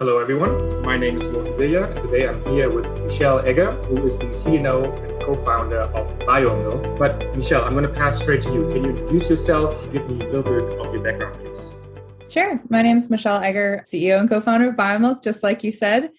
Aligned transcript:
Hello, 0.00 0.18
everyone. 0.18 0.82
My 0.82 0.96
name 0.96 1.16
is 1.16 1.24
Morten 1.28 1.52
Zilja, 1.52 1.84
and 1.86 1.94
today 2.02 2.26
I'm 2.26 2.44
here 2.46 2.68
with 2.68 2.84
Michelle 3.02 3.38
Egger, 3.46 3.70
who 3.86 4.04
is 4.04 4.18
the 4.18 4.26
CEO 4.26 4.92
and 5.08 5.22
co-founder 5.22 5.82
of 5.82 6.18
Biomilq. 6.18 6.98
But 6.98 7.36
Michelle, 7.36 7.62
I'm 7.62 7.70
going 7.70 7.84
to 7.84 7.92
pass 7.92 8.18
straight 8.18 8.42
to 8.42 8.52
you. 8.52 8.66
Can 8.66 8.82
you 8.82 8.90
introduce 8.90 9.30
yourself? 9.30 9.80
Give 9.92 10.04
me 10.10 10.16
a 10.26 10.30
little 10.30 10.42
bit 10.42 10.80
of 10.80 10.92
your 10.92 11.00
background, 11.00 11.36
please. 11.36 11.74
Sure. 12.28 12.60
My 12.68 12.82
name 12.82 12.96
is 12.96 13.08
Michelle 13.08 13.40
Egger, 13.40 13.84
CEO 13.84 14.18
and 14.18 14.28
co-founder 14.28 14.70
of 14.70 14.74
Biomilq, 14.74 15.22
just 15.22 15.44
like 15.44 15.62
you 15.62 15.70
said. 15.70 16.10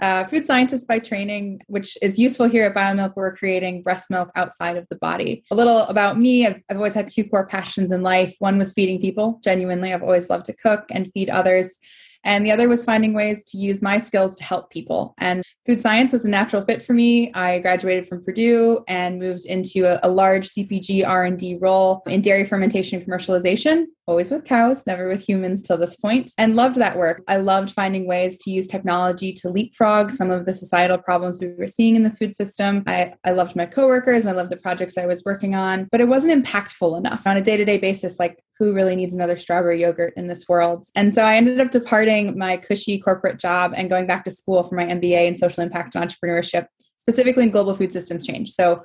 Uh, 0.00 0.24
food 0.24 0.44
scientist 0.44 0.88
by 0.88 0.98
training, 0.98 1.60
which 1.68 1.96
is 2.02 2.18
useful 2.18 2.48
here 2.48 2.64
at 2.64 2.74
Biomilq. 2.74 3.12
We're 3.14 3.36
creating 3.36 3.84
breast 3.84 4.10
milk 4.10 4.32
outside 4.34 4.76
of 4.76 4.88
the 4.88 4.96
body. 4.96 5.44
A 5.52 5.54
little 5.54 5.82
about 5.82 6.18
me 6.18 6.48
I've, 6.48 6.60
I've 6.68 6.78
always 6.78 6.94
had 6.94 7.08
two 7.08 7.22
core 7.22 7.46
passions 7.46 7.92
in 7.92 8.02
life. 8.02 8.34
One 8.40 8.58
was 8.58 8.72
feeding 8.72 9.00
people, 9.00 9.38
genuinely. 9.44 9.94
I've 9.94 10.02
always 10.02 10.28
loved 10.28 10.46
to 10.46 10.52
cook 10.52 10.86
and 10.90 11.12
feed 11.14 11.30
others. 11.30 11.78
And 12.24 12.44
the 12.44 12.50
other 12.50 12.68
was 12.68 12.84
finding 12.84 13.14
ways 13.14 13.44
to 13.46 13.58
use 13.58 13.82
my 13.82 13.98
skills 13.98 14.36
to 14.36 14.44
help 14.44 14.70
people. 14.70 15.14
And 15.18 15.42
food 15.66 15.80
science 15.80 16.12
was 16.12 16.24
a 16.24 16.30
natural 16.30 16.64
fit 16.64 16.82
for 16.82 16.92
me. 16.92 17.32
I 17.34 17.60
graduated 17.60 18.08
from 18.08 18.24
Purdue 18.24 18.84
and 18.88 19.18
moved 19.18 19.46
into 19.46 19.86
a, 19.86 20.00
a 20.02 20.10
large 20.10 20.48
CPG 20.48 21.06
R&D 21.06 21.58
role 21.60 22.02
in 22.06 22.20
dairy 22.20 22.44
fermentation 22.44 22.98
and 22.98 23.08
commercialization 23.08 23.86
always 24.10 24.30
with 24.30 24.44
cows, 24.44 24.88
never 24.88 25.06
with 25.06 25.26
humans 25.26 25.62
till 25.62 25.78
this 25.78 25.94
point, 25.94 26.32
and 26.36 26.56
loved 26.56 26.74
that 26.76 26.98
work. 26.98 27.22
I 27.28 27.36
loved 27.36 27.70
finding 27.70 28.08
ways 28.08 28.38
to 28.38 28.50
use 28.50 28.66
technology 28.66 29.32
to 29.34 29.48
leapfrog 29.48 30.10
some 30.10 30.32
of 30.32 30.46
the 30.46 30.52
societal 30.52 30.98
problems 30.98 31.38
we 31.40 31.54
were 31.54 31.68
seeing 31.68 31.94
in 31.94 32.02
the 32.02 32.10
food 32.10 32.34
system. 32.34 32.82
I, 32.88 33.14
I 33.24 33.30
loved 33.30 33.54
my 33.54 33.66
coworkers, 33.66 34.26
I 34.26 34.32
loved 34.32 34.50
the 34.50 34.56
projects 34.56 34.98
I 34.98 35.06
was 35.06 35.24
working 35.24 35.54
on, 35.54 35.88
but 35.92 36.00
it 36.00 36.08
wasn't 36.08 36.44
impactful 36.44 36.98
enough 36.98 37.24
on 37.24 37.36
a 37.36 37.42
day 37.42 37.56
to 37.56 37.64
day 37.64 37.78
basis. 37.78 38.18
Like, 38.18 38.42
who 38.60 38.72
really 38.72 38.94
needs 38.94 39.12
another 39.12 39.36
strawberry 39.36 39.80
yogurt 39.80 40.12
in 40.16 40.28
this 40.28 40.48
world? 40.48 40.86
And 40.94 41.12
so 41.12 41.22
I 41.22 41.34
ended 41.34 41.58
up 41.58 41.72
departing 41.72 42.38
my 42.38 42.56
cushy 42.56 43.00
corporate 43.00 43.40
job 43.40 43.72
and 43.74 43.90
going 43.90 44.06
back 44.06 44.24
to 44.24 44.30
school 44.30 44.62
for 44.62 44.76
my 44.76 44.84
MBA 44.84 45.26
in 45.26 45.36
social 45.36 45.64
impact 45.64 45.96
and 45.96 46.08
entrepreneurship 46.08 46.66
specifically 46.98 47.44
in 47.44 47.50
global 47.50 47.74
food 47.74 47.92
systems 47.92 48.26
change. 48.26 48.52
So, 48.52 48.84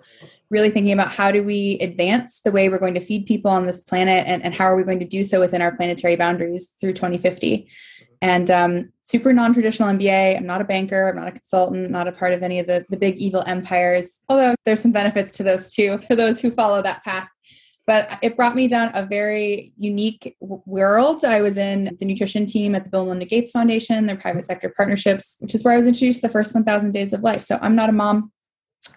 really 0.49 0.69
thinking 0.69 0.93
about 0.93 1.11
how 1.11 1.31
do 1.31 1.43
we 1.43 1.77
advance 1.79 2.39
the 2.45 2.51
way 2.51 2.69
we're 2.69 2.79
going 2.79 2.93
to 2.93 2.99
feed 2.99 3.25
people 3.25 3.51
on 3.51 3.65
this 3.65 3.81
planet 3.81 4.25
and, 4.27 4.43
and 4.43 4.53
how 4.53 4.65
are 4.65 4.75
we 4.75 4.83
going 4.83 4.99
to 4.99 5.05
do 5.05 5.23
so 5.23 5.39
within 5.39 5.61
our 5.61 5.75
planetary 5.75 6.15
boundaries 6.15 6.75
through 6.79 6.93
2050. 6.93 7.67
And 8.21 8.49
um, 8.51 8.93
super 9.03 9.33
non 9.33 9.53
traditional 9.53 9.89
MBA. 9.89 10.37
I'm 10.37 10.45
not 10.45 10.61
a 10.61 10.65
banker, 10.65 11.09
I'm 11.09 11.15
not 11.15 11.27
a 11.27 11.31
consultant, 11.31 11.89
not 11.89 12.07
a 12.07 12.11
part 12.11 12.33
of 12.33 12.43
any 12.43 12.59
of 12.59 12.67
the, 12.67 12.85
the 12.89 12.97
big 12.97 13.17
evil 13.17 13.43
empires, 13.45 14.19
although 14.29 14.55
there's 14.65 14.81
some 14.81 14.91
benefits 14.91 15.31
to 15.33 15.43
those 15.43 15.73
too 15.73 15.99
for 15.99 16.15
those 16.15 16.39
who 16.39 16.51
follow 16.51 16.81
that 16.81 17.03
path. 17.03 17.29
But 17.87 18.17
it 18.23 18.35
brought 18.35 18.55
me 18.55 18.67
down 18.67 18.91
a 18.93 19.05
very 19.05 19.73
unique 19.77 20.35
world. 20.39 21.23
I 21.23 21.41
was 21.41 21.57
in 21.57 21.95
the 21.99 22.05
nutrition 22.05 22.45
team 22.47 22.73
at 22.73 22.83
the 22.83 22.89
Bill 22.89 23.01
and 23.01 23.09
Melinda 23.09 23.25
Gates 23.25 23.51
Foundation, 23.51 24.07
their 24.07 24.15
private 24.15 24.45
sector 24.45 24.73
partnerships, 24.75 25.37
which 25.39 25.53
is 25.53 25.63
where 25.63 25.73
I 25.73 25.77
was 25.77 25.85
introduced 25.85 26.21
to 26.21 26.27
the 26.27 26.33
first 26.33 26.55
1,000 26.55 26.91
days 26.91 27.13
of 27.13 27.21
life. 27.21 27.43
So 27.43 27.59
I'm 27.61 27.75
not 27.75 27.89
a 27.89 27.93
mom. 27.93 28.31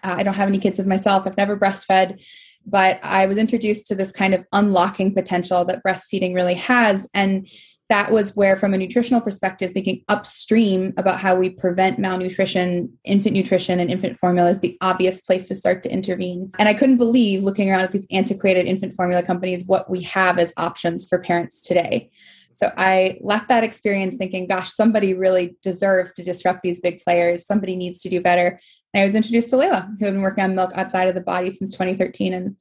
Uh, 0.03 0.15
I 0.19 0.23
don't 0.23 0.35
have 0.35 0.49
any 0.49 0.59
kids 0.59 0.79
of 0.79 0.87
myself. 0.87 1.27
I've 1.27 1.37
never 1.37 1.57
breastfed, 1.57 2.23
but 2.65 2.99
I 3.03 3.27
was 3.27 3.37
introduced 3.37 3.87
to 3.89 3.95
this 3.95 4.13
kind 4.13 4.33
of 4.35 4.45
unlocking 4.53 5.15
potential 5.15 5.65
that 5.67 5.83
breastfeeding 5.85 6.35
really 6.35 6.55
has. 6.55 7.11
And 7.13 7.49
that 7.89 8.13
was 8.13 8.37
where, 8.37 8.57
from 8.57 8.75
a 8.75 8.79
nutritional 8.79 9.21
perspective, 9.21 9.73
thinking 9.73 10.05
upstream 10.09 10.93
about 10.97 11.21
how 11.21 11.35
we 11.35 11.49
prevent 11.49 11.99
malnutrition, 11.99 12.93
infant 13.05 13.35
nutrition, 13.35 13.81
and 13.81 13.91
infant 13.91 14.19
formula 14.19 14.51
is 14.51 14.61
the 14.61 14.77
obvious 14.81 15.23
place 15.23 15.49
to 15.49 15.55
start 15.55 15.83
to 15.83 15.91
intervene. 15.91 16.53
And 16.59 16.69
I 16.69 16.75
couldn't 16.75 16.99
believe, 16.99 17.43
looking 17.43 17.71
around 17.71 17.85
at 17.85 17.93
these 17.93 18.07
antiquated 18.11 18.67
infant 18.67 18.95
formula 18.95 19.23
companies, 19.23 19.65
what 19.65 19.91
we 19.91 20.03
have 20.03 20.39
as 20.39 20.53
options 20.59 21.07
for 21.07 21.19
parents 21.19 21.63
today. 21.63 22.11
So 22.53 22.73
I 22.77 23.19
left 23.21 23.49
that 23.49 23.65
experience 23.65 24.17
thinking, 24.17 24.49
gosh, 24.49 24.71
somebody 24.71 25.15
really 25.15 25.57
deserves 25.63 26.13
to 26.15 26.25
disrupt 26.25 26.61
these 26.61 26.81
big 26.81 27.01
players. 27.01 27.47
Somebody 27.47 27.77
needs 27.77 28.01
to 28.03 28.11
do 28.11 28.21
better. 28.21 28.61
And 28.93 29.01
I 29.01 29.05
was 29.05 29.15
introduced 29.15 29.51
to 29.51 29.57
Leila, 29.57 29.95
who 29.99 30.05
had 30.05 30.15
been 30.15 30.23
working 30.23 30.45
on 30.45 30.55
milk 30.57 30.73
outside 30.75 31.09
of 31.09 31.15
the 31.15 31.21
body 31.21 31.51
since 31.51 31.71
2013. 31.71 32.35
And 32.35 32.57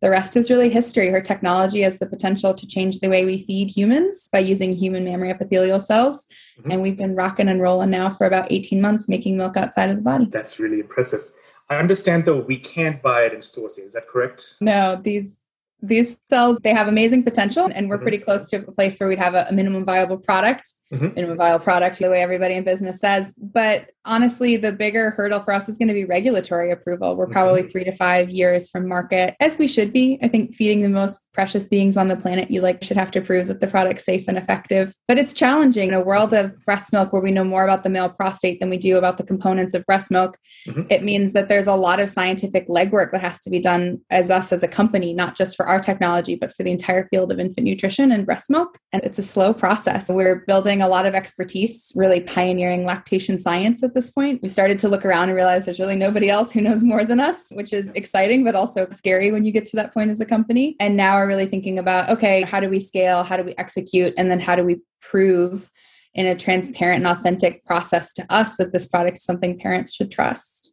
the 0.00 0.10
rest 0.10 0.36
is 0.36 0.50
really 0.50 0.70
history. 0.70 1.10
Her 1.10 1.20
technology 1.20 1.80
has 1.80 1.98
the 1.98 2.06
potential 2.06 2.54
to 2.54 2.66
change 2.66 3.00
the 3.00 3.08
way 3.08 3.24
we 3.24 3.44
feed 3.44 3.70
humans 3.70 4.28
by 4.32 4.38
using 4.38 4.72
human 4.72 5.04
mammary 5.04 5.30
epithelial 5.30 5.80
cells. 5.80 6.26
Mm-hmm. 6.58 6.70
And 6.70 6.82
we've 6.82 6.96
been 6.96 7.14
rocking 7.14 7.48
and 7.48 7.60
rolling 7.60 7.90
now 7.90 8.10
for 8.10 8.26
about 8.26 8.50
18 8.52 8.80
months 8.80 9.08
making 9.08 9.36
milk 9.36 9.56
outside 9.56 9.90
of 9.90 9.96
the 9.96 10.02
body. 10.02 10.26
That's 10.30 10.58
really 10.60 10.80
impressive. 10.80 11.30
I 11.70 11.76
understand 11.76 12.24
though 12.24 12.40
we 12.40 12.58
can't 12.58 13.02
buy 13.02 13.22
it 13.22 13.34
in 13.34 13.42
stores. 13.42 13.78
Is 13.78 13.92
that 13.94 14.08
correct? 14.08 14.56
No, 14.60 15.00
these 15.02 15.42
these 15.80 16.18
cells 16.28 16.58
they 16.58 16.72
have 16.74 16.88
amazing 16.88 17.22
potential 17.22 17.68
and 17.72 17.88
we're 17.88 17.96
mm-hmm. 17.96 18.02
pretty 18.02 18.18
close 18.18 18.50
to 18.50 18.56
a 18.56 18.72
place 18.72 18.98
where 18.98 19.08
we'd 19.08 19.18
have 19.18 19.34
a, 19.34 19.46
a 19.48 19.52
minimum 19.52 19.84
viable 19.84 20.16
product 20.16 20.74
mm-hmm. 20.92 21.14
minimum 21.14 21.36
viable 21.36 21.62
product 21.62 21.98
the 21.98 22.08
way 22.08 22.22
everybody 22.22 22.54
in 22.54 22.64
business 22.64 23.00
says 23.00 23.34
but 23.40 23.90
honestly 24.04 24.56
the 24.56 24.72
bigger 24.72 25.10
hurdle 25.10 25.40
for 25.40 25.52
us 25.52 25.68
is 25.68 25.76
going 25.76 25.88
to 25.88 25.94
be 25.94 26.04
regulatory 26.04 26.70
approval 26.70 27.16
we're 27.16 27.26
probably 27.26 27.62
mm-hmm. 27.62 27.70
three 27.70 27.84
to 27.84 27.92
five 27.92 28.30
years 28.30 28.68
from 28.68 28.88
market 28.88 29.34
as 29.40 29.58
we 29.58 29.66
should 29.66 29.92
be 29.92 30.18
i 30.22 30.28
think 30.28 30.54
feeding 30.54 30.82
the 30.82 30.88
most 30.88 31.20
precious 31.32 31.66
beings 31.66 31.96
on 31.96 32.08
the 32.08 32.16
planet 32.16 32.50
you 32.50 32.60
like 32.60 32.82
should 32.82 32.96
have 32.96 33.10
to 33.10 33.20
prove 33.20 33.46
that 33.46 33.60
the 33.60 33.66
product's 33.66 34.04
safe 34.04 34.24
and 34.28 34.38
effective 34.38 34.94
but 35.06 35.18
it's 35.18 35.34
challenging 35.34 35.88
in 35.88 35.94
a 35.94 36.00
world 36.00 36.32
of 36.32 36.58
breast 36.64 36.92
milk 36.92 37.12
where 37.12 37.22
we 37.22 37.30
know 37.30 37.44
more 37.44 37.64
about 37.64 37.82
the 37.82 37.90
male 37.90 38.08
prostate 38.08 38.60
than 38.60 38.70
we 38.70 38.76
do 38.76 38.96
about 38.96 39.18
the 39.18 39.24
components 39.24 39.74
of 39.74 39.84
breast 39.86 40.10
milk 40.10 40.38
mm-hmm. 40.66 40.82
it 40.90 41.02
means 41.02 41.32
that 41.32 41.48
there's 41.48 41.66
a 41.66 41.74
lot 41.74 42.00
of 42.00 42.08
scientific 42.08 42.68
legwork 42.68 43.12
that 43.12 43.20
has 43.20 43.40
to 43.40 43.50
be 43.50 43.60
done 43.60 44.00
as 44.10 44.30
us 44.30 44.52
as 44.52 44.62
a 44.62 44.68
company 44.68 45.12
not 45.12 45.36
just 45.36 45.56
for 45.56 45.66
our 45.66 45.80
technology, 45.80 46.34
but 46.34 46.52
for 46.54 46.62
the 46.62 46.70
entire 46.70 47.06
field 47.08 47.32
of 47.32 47.38
infant 47.38 47.66
nutrition 47.66 48.12
and 48.12 48.24
breast 48.24 48.48
milk. 48.48 48.78
And 48.92 49.02
it's 49.02 49.18
a 49.18 49.22
slow 49.22 49.52
process. 49.52 50.08
We're 50.08 50.44
building 50.46 50.77
a 50.82 50.88
lot 50.88 51.06
of 51.06 51.14
expertise, 51.14 51.92
really 51.94 52.20
pioneering 52.20 52.84
lactation 52.84 53.38
science 53.38 53.82
at 53.82 53.94
this 53.94 54.10
point. 54.10 54.42
We 54.42 54.48
started 54.48 54.78
to 54.80 54.88
look 54.88 55.04
around 55.04 55.28
and 55.28 55.36
realize 55.36 55.64
there's 55.64 55.78
really 55.78 55.96
nobody 55.96 56.28
else 56.28 56.52
who 56.52 56.60
knows 56.60 56.82
more 56.82 57.04
than 57.04 57.20
us, 57.20 57.46
which 57.52 57.72
is 57.72 57.92
exciting, 57.92 58.44
but 58.44 58.54
also 58.54 58.88
scary 58.90 59.30
when 59.32 59.44
you 59.44 59.52
get 59.52 59.64
to 59.66 59.76
that 59.76 59.92
point 59.92 60.10
as 60.10 60.20
a 60.20 60.26
company. 60.26 60.76
And 60.80 60.96
now 60.96 61.16
we're 61.16 61.28
really 61.28 61.46
thinking 61.46 61.78
about 61.78 62.10
okay, 62.10 62.42
how 62.42 62.60
do 62.60 62.68
we 62.68 62.80
scale? 62.80 63.22
How 63.22 63.36
do 63.36 63.42
we 63.42 63.54
execute? 63.58 64.14
And 64.16 64.30
then 64.30 64.40
how 64.40 64.56
do 64.56 64.64
we 64.64 64.80
prove? 65.00 65.70
in 66.14 66.26
a 66.26 66.34
transparent 66.34 67.04
and 67.04 67.06
authentic 67.06 67.64
process 67.64 68.12
to 68.14 68.26
us 68.28 68.56
that 68.56 68.72
this 68.72 68.88
product 68.88 69.18
is 69.18 69.24
something 69.24 69.56
parents 69.56 69.94
should 69.94 70.10
trust. 70.10 70.72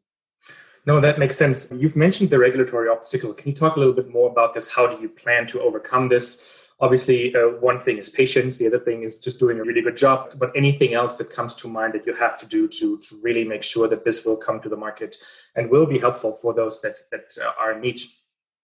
No, 0.88 1.02
that 1.02 1.18
makes 1.18 1.36
sense. 1.36 1.72
You've 1.76 1.96
mentioned 1.96 2.30
the 2.30 2.40
regulatory 2.40 2.90
obstacle. 2.90 3.34
Can 3.34 3.50
you 3.50 3.56
talk 3.56 3.76
a 3.76 3.80
little 3.80 3.94
bit 3.94 4.10
more 4.10 4.30
about 4.30 4.54
this? 4.54 4.70
How 4.70 4.86
do 4.88 5.02
you 5.02 5.10
plan 5.10 5.48
to 5.48 5.62
overcome 5.62 6.10
this? 6.10 6.44
Obviously, 6.80 7.34
uh, 7.34 7.58
one 7.60 7.82
thing 7.84 7.98
is 7.98 8.10
patience. 8.10 8.58
The 8.58 8.68
other 8.68 8.80
thing 8.80 9.04
is 9.04 9.18
just 9.18 9.40
doing 9.40 9.60
a 9.60 9.64
really 9.64 9.82
good 9.82 9.96
job. 9.96 10.34
But 10.38 10.52
anything 10.56 10.94
else 10.94 11.16
that 11.16 11.30
comes 11.30 11.54
to 11.56 11.70
mind 11.70 11.94
that 11.94 12.06
you 12.06 12.14
have 12.16 12.38
to 12.40 12.46
do 12.46 12.68
to, 12.68 12.98
to 12.98 13.20
really 13.22 13.46
make 13.46 13.64
sure 13.64 13.88
that 13.88 14.04
this 14.04 14.26
will 14.26 14.36
come 14.36 14.60
to 14.62 14.70
the 14.70 14.76
market 14.76 15.16
and 15.56 15.70
will 15.70 15.86
be 15.86 16.00
helpful 16.00 16.34
for 16.34 16.54
those 16.54 16.82
that, 16.82 16.98
that 17.12 17.34
uh, 17.42 17.52
are 17.58 17.74
in 17.74 17.82
need? 17.82 18.02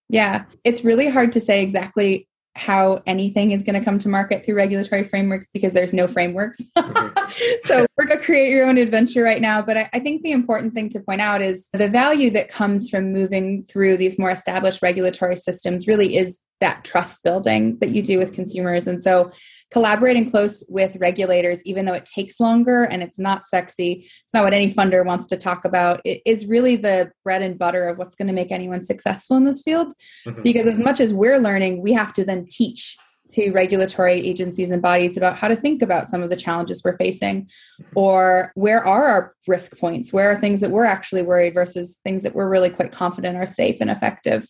Yeah, 0.09 0.44
it's 0.66 0.83
really 0.83 1.07
hard 1.07 1.31
to 1.31 1.39
say 1.39 1.63
exactly 1.63 2.27
how 2.55 3.01
anything 3.05 3.51
is 3.51 3.63
going 3.63 3.79
to 3.79 3.85
come 3.85 3.97
to 3.99 4.09
market 4.09 4.45
through 4.45 4.55
regulatory 4.55 5.03
frameworks 5.03 5.47
because 5.53 5.72
there's 5.72 5.93
no 5.93 6.07
frameworks. 6.07 6.61
so 7.63 7.85
we're 8.01 8.07
going 8.07 8.19
to 8.19 8.25
create 8.25 8.50
your 8.50 8.66
own 8.66 8.79
adventure 8.79 9.22
right 9.22 9.41
now. 9.41 9.62
But 9.62 9.78
I, 9.78 9.89
I, 9.94 10.00
think 10.00 10.23
the 10.23 10.31
important 10.31 10.73
thing 10.73 10.89
to 10.89 11.00
point 11.00 11.22
out 11.22 11.39
is 11.39 11.69
the 11.72 11.88
value 11.88 12.31
that 12.31 12.50
comes 12.50 12.89
from 12.89 13.13
moving 13.13 13.62
through 13.62 13.97
these 13.97 14.17
more 14.17 14.31
established 14.31 14.81
regulatory 14.81 15.35
systems 15.35 15.88
really 15.88 16.17
is 16.17 16.40
that 16.61 16.84
trust 16.84 17.22
building 17.23 17.78
that 17.79 17.90
you 17.90 18.01
do 18.01 18.17
with 18.17 18.34
consumers. 18.34 18.88
And 18.88 19.03
so 19.03 19.31
collaborating 19.69 20.31
close 20.31 20.63
with 20.67 20.95
regulators, 20.95 21.63
even 21.63 21.85
though 21.85 21.94
it 21.94 22.06
takes 22.06 22.40
longer 22.40 22.85
and 22.85 23.03
it's 23.03 23.19
not 23.19 23.47
sexy, 23.47 24.07
it's 24.07 24.34
not 24.34 24.45
what 24.45 24.53
any 24.53 24.73
funder 24.73 25.06
wants 25.06 25.28
to 25.28 25.38
talk 25.38 25.63
about, 25.63 26.01
it 26.03 26.23
is 26.25 26.47
really 26.47 26.78
the 26.78 27.11
bread 27.23 27.44
and 27.44 27.59
butter 27.59 27.88
of 27.88 28.00
what's 28.00 28.16
going 28.16 28.28
to 28.28 28.34
make 28.34 28.51
anyone 28.51 28.81
successful 28.81 29.38
in 29.38 29.45
this 29.45 29.61
field. 29.61 29.94
Mm-hmm. 30.25 30.41
Because 30.41 30.66
as 30.66 30.79
much 30.79 31.00
as 31.00 31.13
we're 31.13 31.38
learning, 31.38 31.84
we 31.84 31.94
have 31.94 32.13
to 32.13 32.25
then 32.25 32.47
teach 32.50 32.97
to 33.34 33.52
regulatory 33.52 34.14
agencies 34.28 34.72
and 34.72 34.81
bodies 34.81 35.18
about 35.18 35.38
how 35.38 35.47
to 35.47 35.56
think 35.56 35.81
about 35.81 36.09
some 36.09 36.24
of 36.24 36.30
the 36.30 36.36
challenges 36.36 36.81
we're 36.84 36.97
facing 36.97 37.50
or 37.96 38.52
where 38.55 38.85
are 38.85 39.05
our 39.05 39.35
risk 39.47 39.78
points 39.78 40.14
where 40.14 40.32
are 40.32 40.40
things 40.40 40.61
that 40.61 40.72
we're 40.72 40.85
actually 40.85 41.22
worried 41.22 41.53
versus 41.53 41.97
things 42.03 42.23
that 42.23 42.35
we're 42.35 42.50
really 42.50 42.70
quite 42.70 42.91
confident 42.91 43.38
are 43.38 43.46
safe 43.46 43.78
and 43.82 43.90
effective 43.90 44.46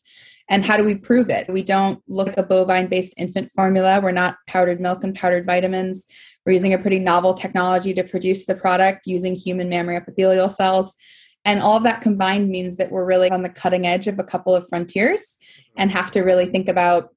and 0.52 0.66
how 0.66 0.76
do 0.76 0.84
we 0.84 0.96
prove 0.96 1.30
it? 1.30 1.48
We 1.50 1.64
don't 1.64 2.04
look 2.10 2.36
a 2.38 2.44
bovine 2.44 2.88
based 2.88 3.14
infant 3.18 3.54
formula. 3.54 4.02
We're 4.02 4.12
not 4.12 4.36
powdered 4.48 4.82
milk 4.82 5.02
and 5.02 5.16
powdered 5.16 5.46
vitamins. 5.46 6.06
We're 6.46 6.52
using 6.52 6.74
a 6.74 6.78
pretty 6.78 7.00
novel 7.00 7.34
technology 7.34 7.94
to 7.94 8.04
produce 8.04 8.46
the 8.46 8.56
product 8.56 9.08
using 9.08 9.34
human 9.34 9.70
mammary 9.70 9.96
epithelial 9.96 10.50
cells. 10.50 10.94
And 11.46 11.62
all 11.62 11.78
of 11.78 11.84
that 11.84 12.02
combined 12.02 12.50
means 12.50 12.76
that 12.76 12.92
we're 12.92 13.06
really 13.06 13.32
on 13.32 13.44
the 13.44 13.50
cutting 13.50 13.88
edge 13.88 14.08
of 14.08 14.20
a 14.20 14.26
couple 14.26 14.54
of 14.54 14.68
frontiers 14.68 15.38
and 15.78 15.90
have 15.90 16.12
to 16.12 16.22
really 16.22 16.48
think 16.48 16.68
about 16.68 17.16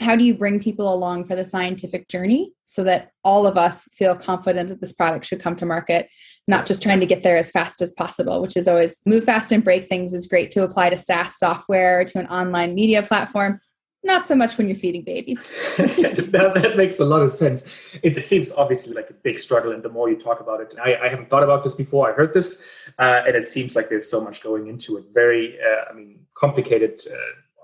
how 0.00 0.16
do 0.16 0.24
you 0.24 0.34
bring 0.34 0.60
people 0.60 0.92
along 0.92 1.24
for 1.24 1.34
the 1.34 1.44
scientific 1.44 2.08
journey 2.08 2.52
so 2.64 2.84
that 2.84 3.12
all 3.24 3.46
of 3.46 3.56
us 3.56 3.88
feel 3.92 4.14
confident 4.14 4.68
that 4.68 4.80
this 4.80 4.92
product 4.92 5.26
should 5.26 5.40
come 5.40 5.56
to 5.56 5.66
market 5.66 6.08
not 6.46 6.66
just 6.66 6.82
trying 6.82 7.00
to 7.00 7.06
get 7.06 7.22
there 7.22 7.36
as 7.36 7.50
fast 7.50 7.82
as 7.82 7.92
possible 7.92 8.40
which 8.40 8.56
is 8.56 8.68
always 8.68 9.00
move 9.06 9.24
fast 9.24 9.52
and 9.52 9.64
break 9.64 9.88
things 9.88 10.14
is 10.14 10.26
great 10.26 10.50
to 10.50 10.62
apply 10.62 10.90
to 10.90 10.96
saas 10.96 11.38
software 11.38 12.04
to 12.04 12.18
an 12.18 12.26
online 12.26 12.74
media 12.74 13.02
platform 13.02 13.60
not 14.04 14.26
so 14.26 14.34
much 14.34 14.56
when 14.56 14.68
you're 14.68 14.76
feeding 14.76 15.02
babies. 15.02 15.44
that, 15.76 16.52
that, 16.54 16.76
makes 16.76 17.00
a 17.00 17.04
lot 17.04 17.20
of 17.20 17.32
sense. 17.32 17.64
It, 18.02 18.16
it, 18.16 18.24
seems 18.24 18.52
obviously 18.52 18.94
like 18.94 19.10
a 19.10 19.12
big 19.12 19.40
struggle, 19.40 19.72
and 19.72 19.82
the 19.82 19.88
more 19.88 20.08
you 20.08 20.16
talk 20.16 20.40
about 20.40 20.60
it, 20.60 20.74
I, 20.82 20.94
I 21.06 21.08
haven't 21.08 21.28
thought 21.28 21.42
about 21.42 21.64
this 21.64 21.74
before. 21.74 22.08
I 22.08 22.14
heard 22.14 22.32
this, 22.32 22.60
uh, 22.98 23.22
and 23.26 23.34
it 23.34 23.46
seems 23.46 23.74
like 23.74 23.88
there's 23.88 24.08
so 24.08 24.20
much 24.20 24.42
going 24.42 24.68
into 24.68 24.96
it. 24.98 25.06
Very, 25.12 25.58
uh, 25.60 25.90
I 25.90 25.94
mean, 25.94 26.20
complicated. 26.34 27.02
Uh, 27.10 27.16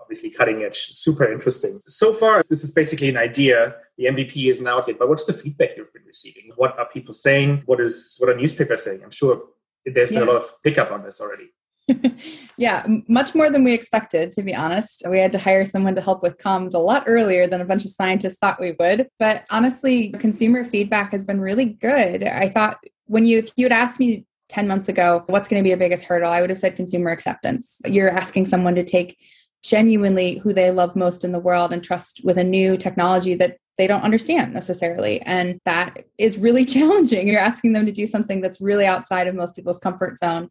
obviously 0.05 0.31
cutting 0.31 0.62
edge, 0.62 0.79
super 0.79 1.31
interesting. 1.31 1.81
So 1.87 2.12
far, 2.12 2.43
this 2.49 2.62
is 2.62 2.71
basically 2.71 3.09
an 3.09 3.17
idea. 3.17 3.75
The 3.97 4.05
MVP 4.05 4.51
is 4.51 4.61
now 4.61 4.85
yet, 4.87 4.99
but 4.99 5.09
what's 5.09 5.25
the 5.25 5.33
feedback 5.33 5.71
you've 5.77 5.93
been 5.93 6.05
receiving? 6.06 6.53
What 6.56 6.79
are 6.79 6.87
people 6.93 7.15
saying? 7.15 7.62
What 7.67 7.81
is 7.81 8.17
what 8.19 8.29
are 8.29 8.37
newspapers 8.37 8.85
saying? 8.85 9.01
I'm 9.03 9.11
sure 9.11 9.43
there's 9.87 10.11
been 10.11 10.19
yeah. 10.19 10.25
a 10.25 10.33
lot 10.33 10.37
of 10.37 10.62
pickup 10.62 10.91
on 10.93 11.03
this 11.03 11.21
already. 11.21 11.51
yeah, 12.56 12.87
much 13.09 13.35
more 13.35 13.51
than 13.51 13.65
we 13.65 13.73
expected, 13.75 14.33
to 14.33 14.43
be 14.43 14.55
honest. 14.55 15.03
We 15.09 15.19
had 15.19 15.33
to 15.33 15.39
hire 15.39 15.67
someone 15.67 15.95
to 15.95 16.01
help 16.01 16.23
with 16.23 16.39
comms 16.39 16.75
a 16.75 16.79
lot 16.79 17.05
earlier 17.06 17.47
than 17.47 17.61
a 17.61 17.65
bunch 17.65 17.85
of 17.85 17.91
scientists 17.91 18.39
thought 18.39 18.61
we 18.61 18.75
would. 18.79 19.09
But 19.19 19.45
honestly, 19.51 20.11
consumer 20.11 20.65
feedback 20.65 21.12
has 21.12 21.25
been 21.25 21.41
really 21.41 21.67
good. 21.67 22.25
I 22.25 22.49
thought 22.49 22.79
when 23.06 23.27
you, 23.27 23.39
if 23.39 23.51
you 23.56 23.67
had 23.67 23.73
asked 23.73 24.01
me 24.01 24.27
10 24.49 24.67
months 24.67 24.89
ago, 24.89 25.25
what's 25.27 25.49
going 25.49 25.61
to 25.61 25.65
be 25.65 25.71
your 25.71 25.79
biggest 25.79 26.05
hurdle? 26.05 26.31
I 26.31 26.41
would 26.41 26.51
have 26.51 26.59
said 26.59 26.77
consumer 26.77 27.11
acceptance. 27.11 27.81
You're 27.87 28.11
asking 28.11 28.47
someone 28.47 28.75
to 28.77 28.85
take 28.85 29.19
genuinely 29.65 30.37
who 30.39 30.53
they 30.53 30.71
love 30.71 30.95
most 30.95 31.25
in 31.25 31.33
the 31.33 31.39
world 31.39 31.73
and 31.73 31.83
trust 31.83 32.21
with 32.23 32.37
a 32.37 32.45
new 32.45 32.77
technology 32.77 33.35
that 33.35 33.57
they 33.79 33.87
don't 33.87 34.03
understand 34.03 34.53
necessarily. 34.53 35.21
And 35.23 35.59
that 35.65 36.05
is 36.19 36.37
really 36.37 36.65
challenging. 36.77 37.27
You're 37.27 37.41
asking 37.41 37.73
them 37.73 37.87
to 37.87 37.93
do 37.93 38.07
something 38.07 38.43
that's 38.43 38.61
really 38.61 38.87
outside 38.87 39.27
of 39.27 39.35
most 39.35 39.57
people's 39.57 39.79
comfort 39.79 40.19
zone. 40.19 40.51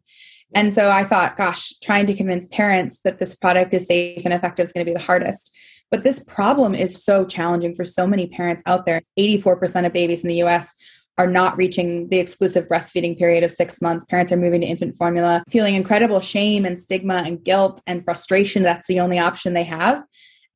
And 0.54 0.74
so 0.74 0.90
I 0.90 1.04
thought, 1.04 1.36
gosh, 1.36 1.72
trying 1.82 2.06
to 2.06 2.14
convince 2.14 2.48
parents 2.48 3.00
that 3.04 3.18
this 3.18 3.34
product 3.34 3.72
is 3.72 3.86
safe 3.86 4.22
and 4.24 4.34
effective 4.34 4.64
is 4.64 4.72
going 4.72 4.84
to 4.84 4.90
be 4.90 4.94
the 4.94 5.04
hardest. 5.04 5.54
But 5.90 6.02
this 6.02 6.18
problem 6.18 6.74
is 6.74 7.04
so 7.04 7.24
challenging 7.24 7.74
for 7.74 7.84
so 7.84 8.06
many 8.06 8.26
parents 8.26 8.62
out 8.66 8.84
there. 8.84 9.00
84% 9.18 9.86
of 9.86 9.92
babies 9.92 10.22
in 10.22 10.28
the 10.28 10.42
US 10.42 10.74
are 11.16 11.26
not 11.26 11.56
reaching 11.56 12.08
the 12.08 12.18
exclusive 12.18 12.66
breastfeeding 12.66 13.16
period 13.16 13.44
of 13.44 13.52
six 13.52 13.80
months. 13.80 14.04
Parents 14.04 14.32
are 14.32 14.36
moving 14.36 14.62
to 14.62 14.66
infant 14.66 14.96
formula, 14.96 15.44
feeling 15.48 15.74
incredible 15.74 16.20
shame 16.20 16.64
and 16.64 16.78
stigma 16.78 17.22
and 17.24 17.44
guilt 17.44 17.80
and 17.86 18.04
frustration. 18.04 18.62
That's 18.62 18.86
the 18.86 19.00
only 19.00 19.18
option 19.18 19.54
they 19.54 19.64
have. 19.64 20.02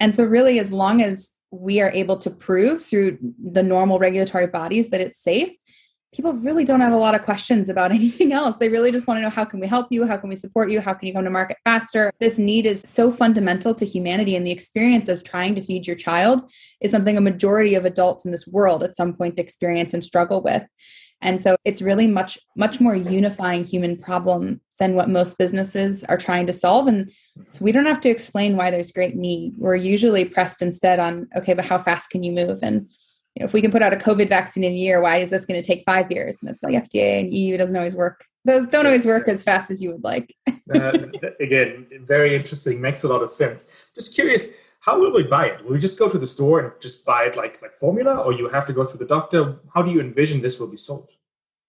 And 0.00 0.14
so, 0.14 0.24
really, 0.24 0.58
as 0.58 0.72
long 0.72 1.02
as 1.02 1.30
we 1.50 1.80
are 1.80 1.90
able 1.90 2.18
to 2.18 2.30
prove 2.30 2.84
through 2.84 3.18
the 3.42 3.62
normal 3.62 3.98
regulatory 3.98 4.46
bodies 4.46 4.90
that 4.90 5.00
it's 5.00 5.22
safe, 5.22 5.50
people 6.12 6.32
really 6.32 6.64
don't 6.64 6.80
have 6.80 6.92
a 6.92 6.96
lot 6.96 7.14
of 7.14 7.22
questions 7.22 7.68
about 7.68 7.92
anything 7.98 8.32
else. 8.32 8.56
They 8.56 8.68
really 8.68 8.92
just 8.92 9.06
want 9.06 9.18
to 9.18 9.22
know 9.22 9.30
how 9.30 9.44
can 9.44 9.60
we 9.60 9.66
help 9.66 9.88
you? 9.90 10.06
How 10.06 10.16
can 10.16 10.28
we 10.28 10.36
support 10.36 10.70
you? 10.70 10.80
How 10.80 10.94
can 10.94 11.06
you 11.06 11.14
come 11.14 11.24
to 11.24 11.30
market 11.30 11.58
faster? 11.64 12.12
This 12.20 12.38
need 12.38 12.66
is 12.66 12.82
so 12.86 13.10
fundamental 13.10 13.74
to 13.74 13.84
humanity 13.84 14.36
and 14.36 14.46
the 14.46 14.50
experience 14.50 15.08
of 15.08 15.24
trying 15.24 15.54
to 15.54 15.62
feed 15.62 15.86
your 15.86 15.96
child 15.96 16.50
is 16.80 16.90
something 16.90 17.16
a 17.16 17.20
majority 17.20 17.74
of 17.74 17.84
adults 17.84 18.24
in 18.24 18.32
this 18.32 18.46
world 18.46 18.82
at 18.82 18.96
some 18.96 19.14
point 19.14 19.38
experience 19.38 19.94
and 19.94 20.04
struggle 20.04 20.42
with. 20.42 20.64
And 21.20 21.42
so 21.42 21.56
it's 21.64 21.82
really 21.82 22.06
much 22.06 22.38
much 22.56 22.80
more 22.80 22.94
unifying 22.94 23.64
human 23.64 23.96
problem 23.96 24.60
than 24.78 24.94
what 24.94 25.08
most 25.08 25.36
businesses 25.36 26.04
are 26.04 26.16
trying 26.16 26.46
to 26.46 26.52
solve 26.52 26.86
and 26.86 27.10
so 27.46 27.64
we 27.64 27.72
don't 27.72 27.86
have 27.86 28.00
to 28.00 28.08
explain 28.08 28.56
why 28.56 28.70
there's 28.70 28.90
great 28.90 29.14
need. 29.14 29.54
We're 29.56 29.76
usually 29.76 30.24
pressed 30.24 30.62
instead 30.62 30.98
on 30.98 31.28
okay, 31.36 31.54
but 31.54 31.64
how 31.64 31.78
fast 31.78 32.10
can 32.10 32.22
you 32.22 32.32
move 32.32 32.60
and 32.62 32.88
you 33.38 33.44
know, 33.44 33.46
if 33.46 33.52
we 33.52 33.62
can 33.62 33.70
put 33.70 33.82
out 33.82 33.92
a 33.92 33.96
COVID 33.96 34.28
vaccine 34.28 34.64
in 34.64 34.72
a 34.72 34.76
year, 34.76 35.00
why 35.00 35.18
is 35.18 35.30
this 35.30 35.46
going 35.46 35.62
to 35.62 35.66
take 35.66 35.84
five 35.86 36.10
years? 36.10 36.42
And 36.42 36.50
it's 36.50 36.60
like 36.60 36.74
FDA 36.74 37.20
and 37.20 37.32
EU 37.32 37.56
doesn't 37.56 37.76
always 37.76 37.94
work. 37.94 38.24
Those 38.44 38.66
don't 38.66 38.84
always 38.84 39.06
work 39.06 39.28
as 39.28 39.44
fast 39.44 39.70
as 39.70 39.80
you 39.80 39.92
would 39.92 40.02
like. 40.02 40.34
uh, 40.74 40.92
again, 41.38 41.86
very 42.00 42.34
interesting. 42.34 42.80
Makes 42.80 43.04
a 43.04 43.08
lot 43.08 43.22
of 43.22 43.30
sense. 43.30 43.66
Just 43.94 44.12
curious, 44.12 44.48
how 44.80 44.98
will 44.98 45.14
we 45.14 45.22
buy 45.22 45.46
it? 45.46 45.62
Will 45.62 45.74
we 45.74 45.78
just 45.78 46.00
go 46.00 46.08
to 46.08 46.18
the 46.18 46.26
store 46.26 46.58
and 46.58 46.72
just 46.80 47.04
buy 47.04 47.26
it 47.26 47.36
like 47.36 47.62
like 47.62 47.78
formula, 47.78 48.16
or 48.16 48.32
you 48.32 48.48
have 48.48 48.66
to 48.66 48.72
go 48.72 48.84
through 48.84 48.98
the 48.98 49.06
doctor? 49.06 49.60
How 49.72 49.82
do 49.82 49.92
you 49.92 50.00
envision 50.00 50.40
this 50.40 50.58
will 50.58 50.66
be 50.66 50.76
sold? 50.76 51.08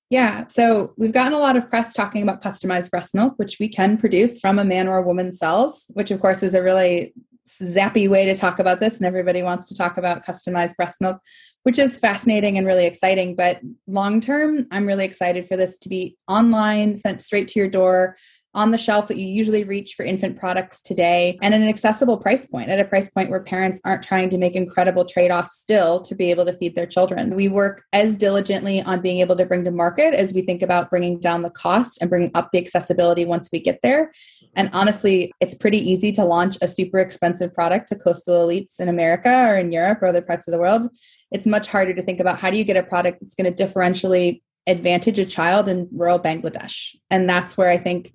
Yeah, 0.10 0.48
so 0.48 0.94
we've 0.98 1.12
gotten 1.12 1.33
a 1.33 1.38
lot 1.38 1.56
of 1.56 1.69
press 1.69 1.94
talking 1.94 2.24
about 2.24 2.42
customized 2.42 2.89
breast 2.89 3.13
milk, 3.13 3.36
which 3.38 3.57
we 3.60 3.69
can 3.69 3.95
produce 3.95 4.39
from 4.39 4.57
a 4.57 4.66
man 4.66 4.88
or 4.88 4.98
a 4.98 5.04
woman's 5.04 5.38
cells, 5.38 5.86
which 5.94 6.10
of 6.10 6.19
course 6.19 6.42
is 6.42 6.56
a 6.56 6.63
really 6.63 7.13
zappy 7.57 8.07
way 8.07 8.25
to 8.25 8.36
talk 8.36 8.60
about 8.60 8.80
this. 8.80 8.98
And 8.98 9.06
everybody 9.06 9.44
wants 9.44 9.68
to 9.69 9.75
talk 9.75 9.98
about 9.98 10.25
customized 10.25 10.75
breast 10.75 11.01
milk 11.01 11.22
which 11.63 11.78
is 11.78 11.98
fascinating 11.98 12.57
and 12.57 12.66
really 12.66 12.86
exciting. 12.86 13.36
But 13.36 13.60
long 13.88 14.22
term, 14.22 14.68
I'm 14.72 14.86
really 14.86 15.06
excited 15.06 15.48
for 15.48 15.57
this 15.57 15.78
to 15.80 15.90
be 15.90 16.18
online, 16.28 16.96
sent 16.96 17.22
straight 17.22 17.48
to 17.50 17.60
your 17.60 17.69
door 17.69 18.18
on 18.54 18.72
the 18.72 18.78
shelf 18.78 19.07
that 19.07 19.18
you 19.18 19.28
usually 19.28 19.63
reach 19.63 19.94
for 19.94 20.04
infant 20.04 20.40
products 20.40 20.81
today 20.81 21.38
and 21.42 21.54
at 21.54 21.62
an 21.62 21.68
accessible 21.68 22.18
price 22.18 22.48
point, 22.48 22.69
at 22.69 22.80
a 22.80 22.86
price 22.86 23.10
point 23.10 23.30
where 23.30 23.42
parents 23.42 23.80
aren't 23.86 24.04
trying 24.04 24.30
to 24.30 24.38
make 24.38 24.56
incredible 24.56 25.06
trade 25.06 25.31
offs 25.31 25.57
still 25.57 26.01
to 26.01 26.16
be 26.16 26.31
able 26.31 26.46
to 26.46 26.54
feed 26.54 26.75
their 26.75 26.88
children. 26.88 27.36
We 27.36 27.48
work 27.48 27.84
as 27.94 28.18
diligently 28.18 28.81
on 28.81 29.01
being 29.01 29.19
able 29.19 29.36
to 29.36 29.46
bring 29.46 29.63
to 29.66 29.72
market 29.72 30.13
as 30.13 30.34
we 30.34 30.42
think 30.42 30.62
about 30.62 30.90
bringing 30.90 31.19
down 31.19 31.44
the 31.44 31.50
cost 31.50 32.01
and 32.01 32.10
bringing 32.10 32.31
up 32.34 32.51
the 32.51 32.57
accessibility 32.57 33.25
once 33.25 33.50
we 33.51 33.60
get 33.60 33.80
there. 33.84 34.12
And 34.56 34.69
honestly, 34.74 35.31
it's 35.40 35.56
pretty 35.56 35.78
easy 35.78 36.12
to 36.13 36.25
launch 36.25 36.57
a 36.62 36.68
super 36.68 37.00
expensive 37.00 37.54
product 37.54 37.88
to 37.90 37.95
coastal 37.95 38.48
elites 38.48 38.80
in 38.80 38.90
America 38.90 39.48
or 39.48 39.57
in 39.57 39.72
Europe 39.72 40.02
or 40.02 40.07
other 40.07 40.22
parts 40.22 40.48
of 40.48 40.52
the 40.52 40.60
world 40.60 40.90
it's 41.31 41.45
much 41.45 41.68
harder 41.68 41.94
to 41.94 42.02
think 42.02 42.19
about 42.19 42.40
how 42.40 42.50
do 42.50 42.57
you 42.57 42.63
get 42.63 42.78
a 42.78 42.84
product 42.84 43.19
that's 43.22 43.36
going 43.36 43.54
to 43.54 43.66
differentially 43.66 44.42
advantage 44.69 45.19
a 45.19 45.25
child 45.25 45.68
in 45.68 45.88
rural 45.92 46.19
Bangladesh. 46.19 46.95
And 47.10 47.30
that's 47.30 47.57
where 47.57 47.69
I 47.69 47.77
think 47.77 48.13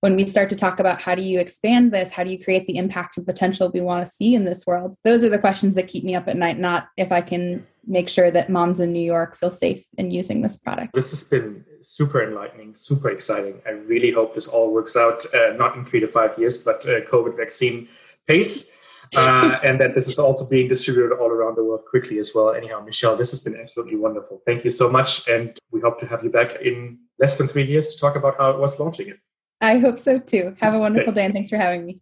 when 0.00 0.14
we 0.14 0.28
start 0.28 0.50
to 0.50 0.56
talk 0.56 0.78
about 0.78 1.00
how 1.00 1.14
do 1.14 1.22
you 1.22 1.40
expand 1.40 1.92
this, 1.92 2.12
how 2.12 2.22
do 2.22 2.30
you 2.30 2.42
create 2.42 2.66
the 2.66 2.76
impact 2.76 3.16
and 3.16 3.26
potential 3.26 3.70
we 3.72 3.80
want 3.80 4.06
to 4.06 4.10
see 4.10 4.34
in 4.34 4.44
this 4.44 4.66
world, 4.66 4.94
those 5.04 5.24
are 5.24 5.28
the 5.28 5.38
questions 5.38 5.74
that 5.74 5.88
keep 5.88 6.04
me 6.04 6.14
up 6.14 6.28
at 6.28 6.36
night, 6.36 6.58
not 6.58 6.88
if 6.96 7.10
I 7.10 7.22
can 7.22 7.66
make 7.86 8.08
sure 8.08 8.30
that 8.30 8.50
moms 8.50 8.80
in 8.80 8.92
New 8.92 9.00
York 9.04 9.36
feel 9.36 9.50
safe 9.50 9.84
in 9.96 10.10
using 10.10 10.42
this 10.42 10.56
product. 10.56 10.92
This 10.92 11.10
has 11.10 11.24
been 11.24 11.64
super 11.82 12.22
enlightening, 12.22 12.74
super 12.74 13.10
exciting. 13.10 13.60
I 13.66 13.70
really 13.70 14.10
hope 14.10 14.34
this 14.34 14.48
all 14.48 14.72
works 14.72 14.96
out, 14.96 15.24
uh, 15.34 15.54
not 15.56 15.76
in 15.76 15.84
three 15.84 16.00
to 16.00 16.08
five 16.08 16.38
years, 16.38 16.58
but 16.58 16.86
uh, 16.86 17.00
COVID 17.02 17.36
vaccine 17.36 17.88
pace 18.26 18.70
uh, 19.14 19.58
and 19.62 19.80
that 19.80 19.94
this 19.94 20.08
is 20.08 20.18
also 20.18 20.46
being 20.46 20.68
distributed 20.68 21.14
all 21.14 21.28
around 21.28 21.56
the 21.56 21.64
world 21.64 21.82
quickly 21.88 22.18
as 22.18 22.32
well. 22.34 22.52
Anyhow, 22.52 22.80
Michelle, 22.80 23.16
this 23.16 23.30
has 23.30 23.40
been 23.40 23.56
absolutely 23.56 23.96
wonderful. 23.96 24.42
Thank 24.46 24.64
you 24.64 24.70
so 24.70 24.90
much, 24.90 25.28
and 25.28 25.58
we 25.70 25.80
hope 25.80 26.00
to 26.00 26.06
have 26.06 26.24
you 26.24 26.30
back 26.30 26.60
in 26.62 26.98
less 27.18 27.38
than 27.38 27.48
three 27.48 27.66
years 27.66 27.88
to 27.88 28.00
talk 28.00 28.16
about 28.16 28.36
how 28.38 28.50
it 28.50 28.58
was 28.58 28.78
launching 28.80 29.08
it. 29.08 29.18
I 29.60 29.78
hope 29.78 29.98
so 29.98 30.18
too. 30.18 30.56
Have 30.60 30.74
a 30.74 30.78
wonderful 30.78 31.12
day, 31.12 31.24
and 31.24 31.34
thanks 31.34 31.50
for 31.50 31.56
having 31.56 31.86
me. 31.86 32.00